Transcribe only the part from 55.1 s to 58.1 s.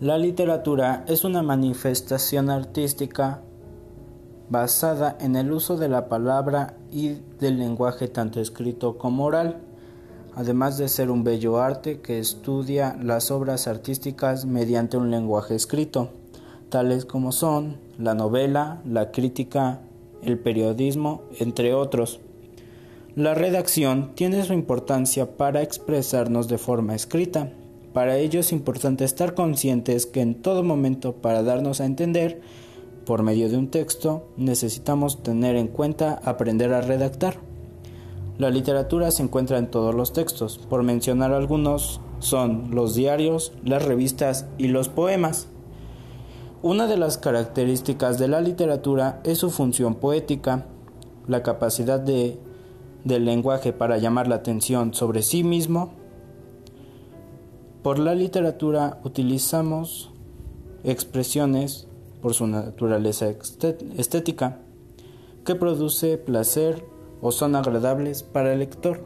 sí mismo por